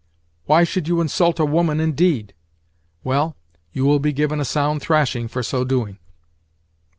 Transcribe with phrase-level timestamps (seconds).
[0.47, 2.33] Why should you insult a woman, indeed?
[3.03, 3.35] Well,
[3.71, 5.99] you will be given a sound thrashing for so doing."